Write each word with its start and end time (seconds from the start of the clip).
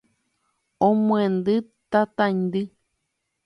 omyendy 0.87 1.55
tataindy 1.91 2.61